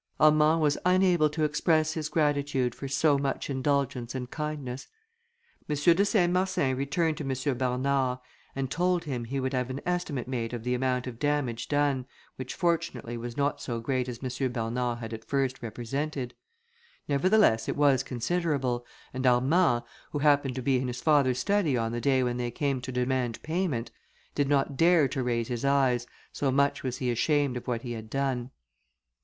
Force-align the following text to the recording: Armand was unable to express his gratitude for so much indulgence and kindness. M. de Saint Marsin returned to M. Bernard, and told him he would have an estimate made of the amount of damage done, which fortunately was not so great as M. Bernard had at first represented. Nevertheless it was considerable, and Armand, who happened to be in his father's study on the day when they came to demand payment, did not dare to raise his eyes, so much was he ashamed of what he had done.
Armand 0.19 0.61
was 0.61 0.79
unable 0.83 1.29
to 1.29 1.43
express 1.43 1.93
his 1.93 2.09
gratitude 2.09 2.73
for 2.73 2.87
so 2.87 3.19
much 3.19 3.51
indulgence 3.51 4.15
and 4.15 4.31
kindness. 4.31 4.87
M. 5.69 5.75
de 5.75 6.03
Saint 6.03 6.33
Marsin 6.33 6.75
returned 6.75 7.17
to 7.17 7.23
M. 7.51 7.55
Bernard, 7.55 8.17
and 8.55 8.71
told 8.71 9.03
him 9.03 9.25
he 9.25 9.39
would 9.39 9.53
have 9.53 9.69
an 9.69 9.79
estimate 9.85 10.27
made 10.27 10.55
of 10.55 10.63
the 10.63 10.73
amount 10.73 11.05
of 11.05 11.19
damage 11.19 11.67
done, 11.67 12.07
which 12.37 12.55
fortunately 12.55 13.15
was 13.15 13.37
not 13.37 13.61
so 13.61 13.79
great 13.79 14.09
as 14.09 14.21
M. 14.23 14.51
Bernard 14.51 14.97
had 14.97 15.13
at 15.13 15.23
first 15.23 15.61
represented. 15.61 16.33
Nevertheless 17.07 17.69
it 17.69 17.77
was 17.77 18.01
considerable, 18.01 18.83
and 19.13 19.27
Armand, 19.27 19.83
who 20.13 20.17
happened 20.17 20.55
to 20.55 20.63
be 20.63 20.77
in 20.79 20.87
his 20.87 20.99
father's 20.99 21.37
study 21.37 21.77
on 21.77 21.91
the 21.91 22.01
day 22.01 22.23
when 22.23 22.37
they 22.37 22.49
came 22.49 22.81
to 22.81 22.91
demand 22.91 23.39
payment, 23.43 23.91
did 24.33 24.49
not 24.49 24.75
dare 24.77 25.07
to 25.09 25.21
raise 25.21 25.49
his 25.49 25.63
eyes, 25.63 26.07
so 26.33 26.49
much 26.51 26.81
was 26.81 26.97
he 26.97 27.11
ashamed 27.11 27.55
of 27.55 27.67
what 27.67 27.83
he 27.83 27.91
had 27.91 28.09
done. 28.09 28.49